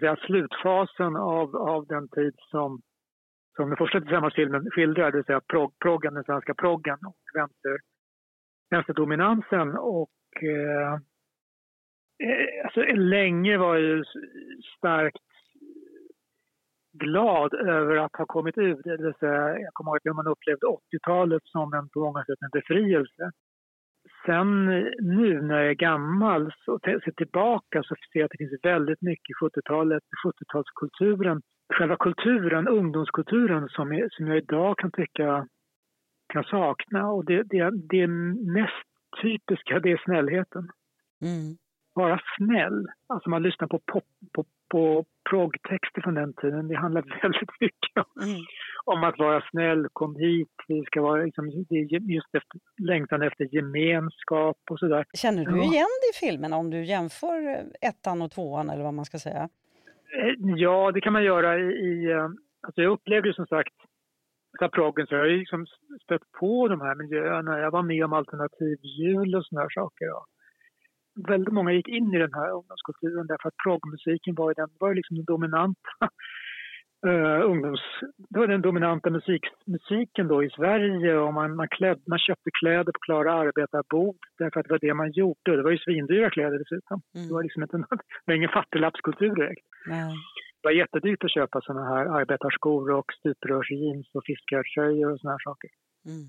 säga, 0.01 0.17
slutfasen 0.17 1.17
av, 1.17 1.57
av 1.57 1.87
den 1.87 2.09
tid 2.09 2.35
som, 2.51 2.81
som 3.57 3.69
den 3.69 3.77
första 3.77 4.01
tillsammansfilmen 4.01 4.71
skildrar, 4.71 5.11
det 5.11 5.17
vill 5.17 5.25
säga 5.25 5.41
prog, 5.41 5.79
proggen, 5.79 6.15
den 6.15 6.25
svenska 6.25 6.55
proggen 6.55 6.99
och 7.07 7.17
vänster, 7.35 7.79
vänsterdominansen. 8.71 9.77
Och, 9.77 10.43
eh, 10.43 10.93
alltså, 12.65 12.81
länge 12.95 13.57
var 13.59 13.77
jag 13.77 13.83
ju 13.85 14.05
starkt 14.79 15.32
glad 16.93 17.55
över 17.55 17.97
att 17.97 18.17
ha 18.17 18.27
kommit 18.27 18.59
ur 18.59 18.81
det. 18.85 19.19
säga, 19.19 19.59
jag 19.59 19.73
kommer 19.73 19.91
ihåg 19.91 20.09
att 20.09 20.17
man 20.17 20.27
upplevde 20.27 20.67
80-talet 20.67 21.43
som 21.45 21.75
en 21.75 21.89
på 21.89 22.01
många 22.01 22.25
sätt 22.25 22.39
en 22.41 22.61
befrielse. 22.61 23.31
Sen 24.27 24.67
nu 25.01 25.43
när 25.43 25.57
jag 25.57 25.71
är 25.71 25.75
gammal 25.75 26.53
så 26.65 26.79
ser 26.85 27.13
tillbaka 27.13 27.83
så 27.83 27.95
ser 27.95 28.21
jag 28.21 28.25
att 28.25 28.31
det 28.31 28.39
finns 28.39 28.65
väldigt 28.65 29.03
mycket 29.03 29.31
i 29.31 29.45
70-talet, 29.45 30.03
70-talskulturen, 30.27 31.41
själva 31.75 31.97
kulturen, 31.97 32.69
ungdomskulturen 32.69 33.69
som, 33.69 34.09
som 34.11 34.27
jag 34.27 34.37
idag 34.37 34.79
kan 34.79 34.91
tycka 34.91 35.47
kan 36.33 36.45
sakna. 36.45 37.11
Och 37.11 37.25
det, 37.25 37.43
det, 37.43 37.71
det 37.71 38.07
mest 38.07 38.87
typiska 39.23 39.81
det 39.81 39.93
är 39.93 40.03
snällheten. 40.05 40.69
Mm. 41.23 41.57
Vara 41.95 42.21
snäll. 42.37 42.87
Alltså 43.07 43.31
man 43.31 43.43
lyssnar 43.43 43.69
på, 43.69 43.79
pop, 43.79 44.05
på, 44.33 44.45
på 44.73 45.05
proggtexter 45.31 46.00
från 46.02 46.14
den 46.14 46.33
tiden. 46.35 46.69
Det 46.69 46.76
handlar 46.76 47.02
väldigt 47.23 47.50
mycket 47.61 47.97
om, 47.97 48.23
Mm. 48.23 48.41
om 48.85 49.05
att 49.05 49.19
vara 49.19 49.43
snäll. 49.50 49.87
Kom 49.93 50.17
hit. 50.17 50.55
Vi 50.69 50.85
ska 50.85 51.02
vara 51.02 51.23
liksom, 51.25 51.45
det 51.69 51.76
just 52.17 52.35
efter, 52.35 52.61
längtan 52.83 53.23
efter 53.23 53.45
gemenskap 53.55 54.57
och 54.71 54.79
sådär. 54.79 55.05
Känner 55.14 55.45
du 55.45 55.50
Ja. 55.50 55.62
igen 55.62 55.93
dig 56.02 56.11
i 56.14 56.19
filmen 56.26 56.52
om 56.52 56.71
du 56.71 56.85
jämför 56.85 57.38
eh, 57.49 57.88
ettan 57.88 58.23
och 58.23 58.31
tvåan 58.31 58.71
eller 58.71 58.85
vad 58.85 58.95
man 58.95 59.05
ska 59.05 59.19
säga? 59.19 59.49
Eh, 60.19 60.35
Ja, 60.57 60.91
det 60.95 61.00
kan 61.00 61.12
man 61.12 61.25
göra 61.25 61.59
i... 61.59 61.62
i 61.62 62.11
eh, 62.11 62.29
alltså 62.67 62.83
jag 62.83 62.93
upplevde 62.93 63.29
ju 63.29 63.35
som 63.35 63.47
sagt 63.47 63.75
av 64.61 64.69
proggen 64.69 65.07
så 65.07 65.14
jag 65.14 65.21
har 65.21 65.26
ju 65.29 65.38
liksom 65.38 65.67
stött 66.02 66.33
på 66.41 66.69
de 66.69 66.81
här 66.81 66.95
miljöerna. 66.95 67.59
Jag 67.59 67.71
var 67.71 67.83
med 67.83 68.05
om 68.05 68.12
alternativjul 68.12 69.35
och 69.35 69.47
såna 69.47 69.61
här 69.61 69.69
saker. 69.71 70.12
Och 70.17 70.26
väldigt 71.14 71.54
många 71.54 71.73
gick 71.73 71.88
in 71.88 72.14
i 72.14 72.19
den 72.19 72.35
här 72.35 72.50
ungdomskulturen 72.50 73.26
därför 73.26 73.49
att 73.49 73.62
proggmusiken 73.64 74.35
var 74.35 74.54
den, 74.54 74.69
var 74.78 74.95
liksom 74.95 75.16
den 75.16 75.25
dominanta 75.25 75.90
eh, 77.07 77.50
ungdoms... 77.50 77.81
Det 78.31 78.38
var 78.38 78.47
den 78.47 78.62
dominanta 78.62 79.11
musik, 79.11 79.42
musiken 79.66 80.28
då 80.28 80.45
i 80.45 80.50
Sverige 80.50 81.19
och 81.19 81.35
man, 81.35 81.57
man, 81.57 81.69
kläd, 81.69 82.02
man 82.07 82.19
köpte 82.19 82.50
kläder 82.61 82.92
på 82.92 82.99
Klara 83.07 83.33
arbetarbord 83.33 84.16
därför 84.38 84.61
att 84.61 84.66
det 84.66 84.73
var 84.73 84.78
det 84.78 84.95
man 84.95 85.12
gjorde. 85.12 85.57
Det 85.57 85.62
var 85.62 85.71
ju 85.71 85.78
svindyra 85.78 86.31
kläder 86.31 86.59
dessutom. 86.59 87.02
Mm. 87.14 87.28
Det 87.28 87.35
var 87.35 87.42
liksom 87.42 87.62
inte, 87.62 87.76
det 88.25 88.26
var 88.26 88.35
ingen 88.35 88.57
fattiglappskultur 88.59 89.35
direkt. 89.35 89.66
Nej. 89.87 90.14
Det 90.62 90.69
var 90.69 90.73
jättedyrt 90.73 91.25
att 91.25 91.35
köpa 91.35 91.61
såna 91.61 91.85
här 91.85 92.07
arbetarskor 92.07 92.90
och 92.90 93.12
stuprörsjeans 93.12 94.11
och 94.14 94.25
fiskartröjor 94.25 95.12
och 95.12 95.21
såna 95.21 95.33
här 95.33 95.45
saker. 95.45 95.71
Mm. 96.07 96.26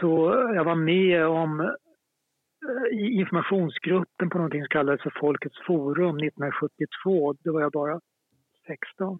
Så 0.00 0.10
jag 0.54 0.64
var 0.64 0.74
med 0.74 1.26
om 1.26 1.76
i 2.92 3.04
informationsgruppen 3.20 4.30
på 4.30 4.38
någonting 4.38 4.62
som 4.62 4.68
kallades 4.68 5.02
för 5.02 5.12
Folkets 5.20 5.58
forum 5.66 6.16
1972. 6.18 7.34
Då 7.44 7.52
var 7.52 7.60
jag 7.60 7.72
bara 7.72 8.00
16. 8.66 9.18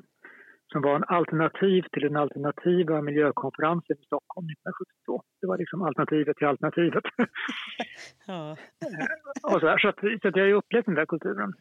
Som 0.72 0.82
var 0.82 0.96
en 0.96 1.04
alternativ 1.04 1.82
till 1.92 2.02
den 2.02 2.16
alternativa 2.16 3.02
miljökonferensen 3.02 3.96
i 4.00 4.04
Stockholm 4.04 4.46
1972. 4.46 5.22
Det 5.40 5.46
var 5.46 5.58
liksom 5.58 5.82
alternativet 5.82 6.36
till 6.36 6.46
alternativet. 6.46 7.04
Ja. 8.26 8.56
och 9.42 9.60
så, 9.60 9.68
här, 9.68 9.78
så, 9.78 9.88
att, 9.88 10.00
så 10.22 10.28
att 10.28 10.36
jag 10.36 10.42
har 10.42 10.48
ju 10.48 10.54
upplevt 10.54 10.86
den 10.86 10.94
där 10.94 11.06
kulturen. 11.06 11.52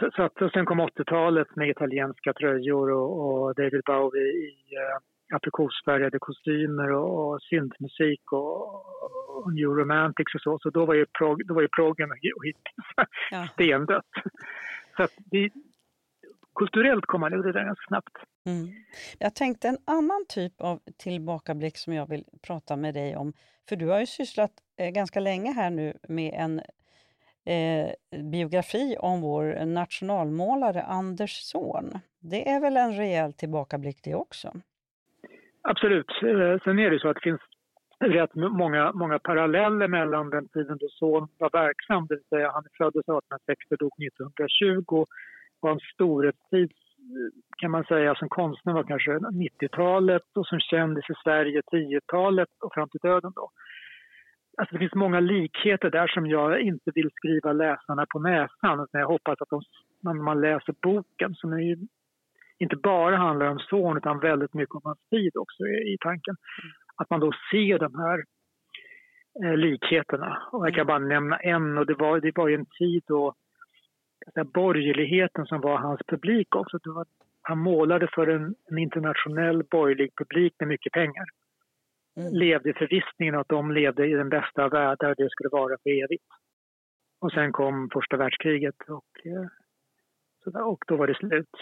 Så, 0.00 0.10
så 0.16 0.22
att, 0.22 0.42
och 0.42 0.50
sen 0.50 0.66
kom 0.66 0.80
80-talet 0.80 1.56
med 1.56 1.68
italienska 1.68 2.32
tröjor 2.32 2.90
och, 2.90 3.10
och 3.20 3.54
David 3.54 3.82
Bowie 3.86 4.22
i 4.22 4.50
uh, 4.76 4.98
aprikosfärgade 5.34 6.18
kostymer 6.18 6.90
och, 6.92 7.28
och 7.28 7.42
syntmusik 7.42 8.32
och, 8.32 8.84
och 9.28 9.52
New 9.54 9.68
Romantics 9.68 10.34
och 10.34 10.40
så. 10.40 10.58
Så 10.58 10.70
då 10.70 10.86
var 10.86 10.94
ju, 10.94 11.06
prog, 11.06 11.46
då 11.46 11.54
var 11.54 11.62
ju 11.62 11.68
proggen 11.68 12.10
och 12.10 12.16
hippies 12.16 13.08
Ja. 13.30 13.48
stendött. 13.52 14.12
Så 14.96 15.02
att 15.02 15.12
det, 15.16 15.50
kulturellt 16.54 17.06
kom 17.06 17.20
man 17.20 17.32
ur 17.32 17.42
det 17.42 17.52
där 17.52 17.64
ganska 17.64 17.86
snabbt. 17.88 18.16
Mm. 18.46 18.68
Jag 19.18 19.34
tänkte 19.34 19.68
en 19.68 19.78
annan 19.84 20.24
typ 20.28 20.60
av 20.60 20.80
tillbakablick 20.96 21.76
som 21.78 21.92
jag 21.92 22.08
vill 22.08 22.24
prata 22.46 22.76
med 22.76 22.94
dig 22.94 23.16
om. 23.16 23.32
För 23.68 23.76
du 23.76 23.86
har 23.86 24.00
ju 24.00 24.06
sysslat 24.06 24.52
eh, 24.76 24.90
ganska 24.90 25.20
länge 25.20 25.52
här 25.52 25.70
nu 25.70 25.98
med 26.08 26.34
en 26.34 26.60
eh, 27.44 28.20
biografi 28.22 28.96
om 29.00 29.20
vår 29.20 29.64
nationalmålare 29.64 30.82
Anders 30.82 31.42
Zorn. 31.42 31.98
Det 32.18 32.48
är 32.48 32.60
väl 32.60 32.76
en 32.76 32.96
rejäl 32.96 33.32
tillbakablick 33.32 33.98
det 34.02 34.14
också? 34.14 34.52
Absolut. 35.68 36.10
Eh, 36.22 36.58
sen 36.64 36.78
är 36.78 36.90
det 36.90 37.00
så 37.00 37.08
att 37.08 37.14
det 37.14 37.30
finns 37.30 37.40
rätt 37.98 38.34
många, 38.34 38.92
många 38.92 39.18
paralleller 39.18 39.88
mellan 39.88 40.30
den 40.30 40.48
tiden 40.48 40.78
då 40.80 40.88
son 40.88 41.28
var 41.38 41.50
verksam, 41.50 42.06
det 42.06 42.14
vill 42.14 42.24
säga 42.24 42.50
han 42.50 42.64
föddes 42.78 43.04
1860 43.08 43.74
och 43.74 43.78
dog 43.78 43.92
1920 44.02 45.06
och 45.60 45.68
hans 45.68 45.82
storhetstid 45.94 46.70
eh, 47.16 47.30
kan 47.58 47.70
man 47.70 47.84
säga 47.84 48.14
som 48.14 48.28
konstnär 48.28 48.72
var 48.72 48.84
kanske 48.84 49.10
90-talet 49.18 50.26
och 50.34 50.46
som 50.46 50.60
kändis 50.60 51.10
i 51.10 51.14
Sverige 51.24 51.60
10-talet 51.72 52.48
och 52.64 52.74
fram 52.74 52.88
till 52.88 53.00
döden 53.02 53.32
då. 53.34 53.50
Alltså 54.58 54.72
det 54.74 54.78
finns 54.78 54.94
många 54.94 55.20
likheter 55.20 55.90
där 55.90 56.06
som 56.06 56.26
jag 56.26 56.60
inte 56.60 56.90
vill 56.94 57.10
skriva 57.14 57.52
läsarna 57.52 58.06
på 58.10 58.18
näsan. 58.18 58.80
utan 58.80 59.00
Jag 59.00 59.08
hoppas 59.08 59.40
att 59.40 59.50
de, 59.50 59.62
när 60.00 60.12
man 60.12 60.40
läser 60.40 60.74
boken 60.82 61.34
som 61.34 61.52
är 61.52 61.60
ju 61.60 61.76
inte 62.58 62.76
bara 62.76 63.16
handlar 63.16 63.46
om 63.46 63.58
son 63.58 63.96
utan 63.96 64.20
väldigt 64.20 64.54
mycket 64.54 64.74
om 64.74 64.80
hans 64.84 65.08
tid 65.10 65.36
också 65.36 65.62
i, 65.62 65.94
i 65.94 65.96
tanken. 66.00 66.36
Att 66.96 67.10
man 67.10 67.20
då 67.20 67.32
ser 67.50 67.78
de 67.78 67.94
här 67.94 68.24
eh, 69.44 69.56
likheterna. 69.56 70.42
Och 70.52 70.66
jag 70.66 70.74
kan 70.74 70.86
bara 70.86 70.98
nämna 70.98 71.36
en 71.36 71.78
och 71.78 71.86
det 71.86 71.94
var, 71.94 72.20
det 72.20 72.36
var 72.36 72.48
ju 72.48 72.54
en 72.54 72.66
tid 72.78 73.02
då 73.06 73.34
säga, 74.34 74.44
borgerligheten 74.44 75.46
som 75.46 75.60
var 75.60 75.78
hans 75.78 76.00
publik 76.06 76.56
också. 76.56 76.78
Var, 76.84 77.06
han 77.42 77.58
målade 77.58 78.08
för 78.14 78.26
en, 78.26 78.54
en 78.70 78.78
internationell 78.78 79.62
borgerlig 79.70 80.12
publik 80.16 80.54
med 80.58 80.68
mycket 80.68 80.92
pengar. 80.92 81.24
Mm. 82.16 82.32
Levde 82.32 82.70
i 82.70 82.72
förvissningen 82.72 83.34
att 83.34 83.48
de 83.48 83.72
levde 83.72 84.06
i 84.06 84.14
den 84.14 84.28
bästa 84.28 84.64
av 84.64 84.70
världar 84.70 85.14
det 85.18 85.30
skulle 85.30 85.48
vara 85.48 85.76
för 85.82 85.90
evigt. 85.90 86.24
Och 87.20 87.32
sen 87.32 87.52
kom 87.52 87.90
första 87.92 88.16
världskriget 88.16 88.74
och, 88.88 89.26
eh, 89.26 89.46
sådär, 90.44 90.66
och 90.66 90.84
då 90.86 90.96
var 90.96 91.06
det 91.06 91.14
slut 91.14 91.56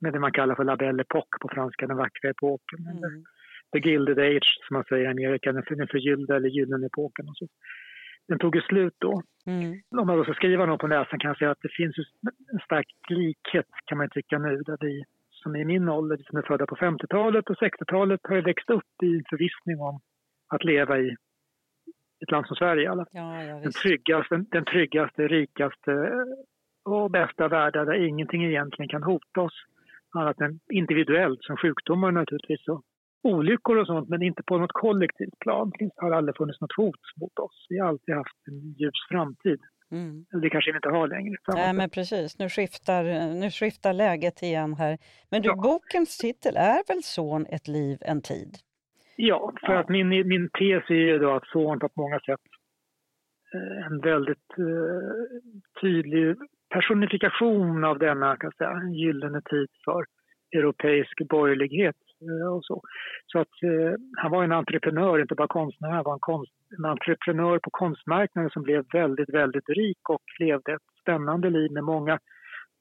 med 0.00 0.12
det 0.12 0.20
man 0.20 0.32
kallar 0.32 0.54
för 0.54 0.64
la 0.64 0.76
belle 0.76 1.02
époque 1.02 1.38
på 1.40 1.48
franska, 1.48 1.86
den 1.86 1.96
vackra 1.96 2.30
epoken. 2.30 2.78
Mm. 2.80 3.24
the 3.72 3.78
gilded 3.88 4.18
age 4.18 4.58
som 4.68 4.74
man 4.74 4.84
säger 4.84 5.04
i 5.04 5.06
Amerika, 5.06 5.52
den 5.52 5.62
för- 5.62 5.74
den 5.76 5.88
förgyllda 5.88 6.36
eller 6.36 6.48
gyllene 6.48 6.86
epoken. 6.86 7.28
Och 7.28 7.36
så. 7.36 7.46
Den 8.28 8.38
tog 8.38 8.56
ju 8.56 8.60
slut 8.62 8.94
då. 8.98 9.22
Mm. 9.46 9.80
Om 10.00 10.06
man 10.06 10.16
då 10.16 10.24
ska 10.24 10.34
skriva 10.34 10.66
något 10.66 10.80
på 10.80 10.86
näsan 10.86 11.18
kan 11.18 11.28
jag 11.28 11.38
säga 11.38 11.50
att 11.50 11.62
det 11.62 11.72
finns 11.76 11.96
en 12.52 12.58
stark 12.64 12.86
likhet 13.08 13.66
kan 13.86 13.98
man 13.98 14.10
tycka 14.10 14.38
nu 14.38 14.56
där 14.56 14.76
vi 14.80 15.04
som 15.30 15.54
är 15.54 15.58
i 15.60 15.64
min 15.64 15.88
ålder, 15.88 16.16
som 16.26 16.38
är 16.38 16.42
födda 16.42 16.66
på 16.66 16.76
50-talet 16.76 17.50
och 17.50 17.56
60-talet 17.56 18.20
har 18.22 18.36
ju 18.36 18.42
växt 18.42 18.70
upp 18.70 19.02
i 19.02 19.22
förvissning 19.30 19.80
om 19.80 20.00
att 20.48 20.64
leva 20.64 20.98
i 20.98 21.16
ett 22.22 22.30
land 22.30 22.46
som 22.46 22.56
Sverige 22.56 22.90
alla. 22.90 23.06
Ja, 23.10 23.44
ja, 23.44 23.54
Den 23.60 23.72
tryggaste, 23.72 24.44
den 24.50 24.64
tryggaste, 24.64 25.28
rikaste 25.28 26.12
och 26.84 27.10
bästa 27.10 27.48
världar 27.48 27.86
där 27.86 28.06
ingenting 28.08 28.44
egentligen 28.44 28.88
kan 28.88 29.02
hota 29.02 29.40
oss 29.40 29.64
annat 30.14 30.40
än 30.40 30.60
individuellt 30.72 31.42
som 31.42 31.56
sjukdomar 31.56 32.12
naturligtvis 32.12 32.68
och 32.68 32.82
olyckor 33.22 33.76
och 33.76 33.86
sånt 33.86 34.08
men 34.08 34.22
inte 34.22 34.42
på 34.42 34.58
något 34.58 34.72
kollektivt 34.72 35.38
plan. 35.40 35.72
Det 35.78 35.90
har 35.96 36.10
aldrig 36.10 36.36
funnits 36.36 36.60
något 36.60 36.76
hot 36.76 37.00
mot 37.20 37.38
oss. 37.38 37.66
Vi 37.68 37.78
har 37.78 37.88
alltid 37.88 38.14
haft 38.14 38.36
en 38.48 38.72
ljus 38.78 39.00
framtid. 39.10 39.60
Mm. 39.90 40.24
Det 40.42 40.50
kanske 40.50 40.72
vi 40.72 40.76
inte 40.76 40.88
har 40.88 41.08
längre. 41.08 41.36
Nej, 41.54 41.72
men 41.74 41.90
precis. 41.90 42.38
Nu 42.38 42.48
skiftar, 42.48 43.04
nu 43.40 43.50
skiftar 43.50 43.92
läget 43.92 44.42
igen 44.42 44.74
här. 44.74 44.98
Men 45.30 45.42
du, 45.42 45.48
Ja. 45.48 45.56
bokens 45.56 46.18
titel 46.18 46.56
är 46.56 46.88
väl 46.88 47.02
Son, 47.02 47.46
ett 47.48 47.68
liv, 47.68 47.98
en 48.00 48.22
tid? 48.22 48.50
Ja, 49.16 49.52
för 49.60 49.72
Ja. 49.72 49.78
att 49.80 49.88
min, 49.88 50.08
min 50.08 50.48
tes 50.58 50.90
är 50.90 50.94
ju 50.94 51.18
då 51.18 51.30
att 51.34 51.46
son 51.46 51.78
på 51.78 51.88
många 51.96 52.20
sätt 52.20 52.40
eh, 53.54 53.86
en 53.86 54.00
väldigt 54.00 54.50
eh, 54.58 55.40
tydlig 55.80 56.36
personifikation 56.70 57.84
av 57.84 57.98
denna 57.98 58.36
kan 58.36 58.52
säga, 58.52 58.82
gyllene 58.92 59.40
tid 59.50 59.68
för 59.84 60.04
europeisk 60.52 61.28
borgerlighet 61.28 61.96
eh, 62.20 62.52
och 62.54 62.64
så. 62.64 62.82
Så 63.26 63.38
att 63.38 63.62
eh, 63.62 63.92
han 64.16 64.30
var 64.30 64.44
en 64.44 64.52
entreprenör, 64.52 65.20
inte 65.20 65.34
bara 65.34 65.48
konstnär, 65.48 65.88
han 65.90 66.04
var 66.04 66.12
en, 66.12 66.20
konst, 66.20 66.52
en 66.78 66.84
entreprenör 66.84 67.58
på 67.58 67.70
konstmarknaden 67.70 68.50
som 68.50 68.62
blev 68.62 68.84
väldigt, 68.92 69.34
väldigt 69.34 69.68
rik 69.68 70.08
och 70.08 70.22
levde 70.40 70.72
ett 70.72 70.88
spännande 71.02 71.50
liv 71.50 71.72
med 71.72 71.84
många, 71.84 72.18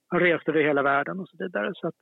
han 0.08 0.20
reste 0.20 0.51
över 0.51 0.63
hela 0.63 0.84
världen 0.84 1.20
och 1.20 1.29
så 1.29 1.38
vidare. 1.39 1.72
Så 1.74 1.88
att 1.88 1.96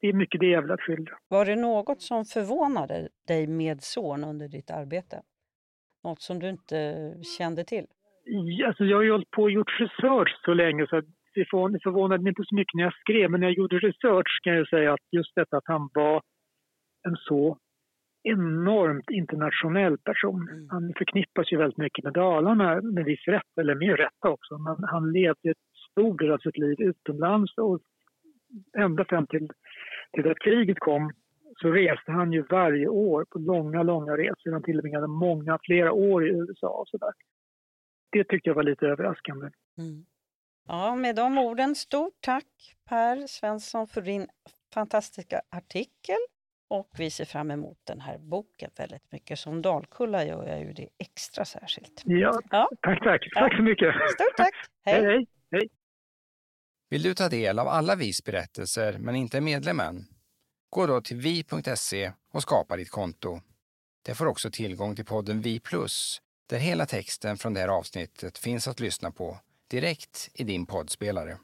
det 0.00 0.06
är 0.06 0.12
mycket 0.12 0.40
det 0.40 0.46
jag 0.46 0.62
vill 0.62 0.70
att 0.70 0.80
skildra. 0.80 1.14
Var 1.28 1.44
det 1.44 1.56
något 1.56 2.02
som 2.02 2.24
förvånade 2.24 3.08
dig 3.28 3.46
med 3.46 3.82
Son 3.82 4.24
under 4.24 4.48
ditt 4.48 4.70
arbete? 4.70 5.22
Något 6.04 6.22
som 6.22 6.38
du 6.38 6.48
inte 6.48 7.14
kände 7.38 7.64
till? 7.64 7.86
Alltså 8.66 8.84
jag 8.84 8.96
har 8.96 9.02
ju 9.02 9.10
hållit 9.10 9.30
på 9.30 9.42
och 9.42 9.50
gjort 9.50 9.80
research 9.80 10.40
så 10.44 10.54
länge 10.54 10.86
så 10.86 11.00
det 11.34 11.44
förvånade 11.82 12.22
mig 12.22 12.30
inte 12.30 12.42
så 12.46 12.54
mycket 12.54 12.74
när 12.74 12.82
jag 12.82 12.94
skrev 12.94 13.30
men 13.30 13.40
när 13.40 13.46
jag 13.46 13.56
gjorde 13.56 13.78
research 13.78 14.40
kan 14.42 14.54
jag 14.54 14.68
säga 14.68 14.92
att 14.92 15.06
just 15.12 15.34
detta 15.34 15.56
att 15.56 15.66
han 15.66 15.88
var 15.94 16.22
en 17.08 17.16
så 17.16 17.58
enormt 18.22 19.10
internationell 19.10 19.98
person. 19.98 20.48
Mm. 20.48 20.68
Han 20.70 20.92
förknippas 20.98 21.52
ju 21.52 21.56
väldigt 21.56 21.78
mycket 21.78 22.04
med 22.04 22.12
Dalarna 22.12 22.80
med 22.82 23.04
viss 23.04 23.26
rätt, 23.26 23.58
eller 23.60 23.74
med 23.74 23.98
rätta 23.98 24.28
också. 24.30 24.58
Men 24.58 24.76
han 24.88 25.12
levde 25.12 25.50
ett 25.50 25.66
stor 25.90 26.18
del 26.18 26.30
av 26.30 26.38
sitt 26.38 26.58
liv 26.58 26.76
utomlands 26.78 27.58
och 27.58 27.80
ända 28.78 29.04
fram 29.04 29.26
till, 29.26 29.48
till 30.12 30.30
att 30.30 30.38
kriget 30.38 30.78
kom 30.78 31.12
så 31.60 31.70
reste 31.70 32.12
han 32.12 32.32
ju 32.32 32.42
varje 32.50 32.88
år 32.88 33.24
på 33.30 33.38
långa, 33.38 33.82
långa 33.82 34.16
resor. 34.16 34.52
Han 34.52 34.62
tillbringade 34.62 35.06
många, 35.06 35.58
flera 35.62 35.92
år 35.92 36.26
i 36.26 36.30
USA 36.30 36.68
och 36.68 36.88
sådär. 36.88 37.12
Det 38.12 38.24
tyckte 38.24 38.48
jag 38.48 38.54
var 38.54 38.62
lite 38.62 38.86
överraskande. 38.86 39.50
Mm. 39.78 40.06
Ja, 40.68 40.94
med 40.94 41.16
de 41.16 41.38
orden, 41.38 41.74
stort 41.74 42.16
tack 42.20 42.74
Per 42.88 43.26
Svensson 43.26 43.86
för 43.88 44.00
din 44.02 44.28
fantastiska 44.74 45.42
artikel 45.50 46.16
Och 46.70 46.90
vi 46.98 47.10
ser 47.10 47.24
fram 47.24 47.50
emot 47.50 47.78
den 47.84 48.00
här 48.00 48.18
boken 48.18 48.70
väldigt 48.76 49.12
mycket. 49.12 49.38
Som 49.38 49.62
Dalkulla 49.62 50.24
gör 50.24 50.46
jag 50.46 50.60
ju 50.60 50.72
det 50.72 50.88
extra 50.98 51.44
särskilt. 51.44 52.02
Ja, 52.04 52.40
Ja. 52.50 52.68
tack, 52.80 53.04
tack. 53.04 53.22
Tack 53.34 53.56
så 53.56 53.62
mycket. 53.62 53.94
Stort 54.10 54.36
tack! 54.36 54.54
Hej, 54.84 55.04
Hej! 55.04 55.26
hej. 55.50 55.68
Vill 56.90 57.02
du 57.02 57.14
ta 57.14 57.28
del 57.28 57.58
av 57.58 57.68
alla 57.68 57.96
VIS 57.96 58.24
berättelser 58.24 58.98
men 58.98 59.16
inte 59.16 59.36
är 59.36 59.40
medlem 59.40 59.80
än? 59.80 60.04
Gå 60.70 60.86
då 60.86 61.00
till 61.00 61.16
vi.se 61.16 62.12
och 62.32 62.42
skapa 62.42 62.76
ditt 62.76 62.90
konto. 62.90 63.40
Det 64.04 64.14
får 64.14 64.26
också 64.26 64.50
tillgång 64.50 64.96
till 64.96 65.04
podden 65.04 65.40
Vi 65.40 65.60
Plus, 65.60 66.22
där 66.52 66.58
hela 66.58 66.86
texten 66.86 67.38
från 67.38 67.54
det 67.54 67.60
här 67.60 67.68
avsnittet 67.68 68.38
finns 68.38 68.68
att 68.68 68.80
lyssna 68.80 69.10
på 69.10 69.38
direkt 69.70 70.30
i 70.34 70.44
din 70.44 70.66
poddspelare. 70.66 71.38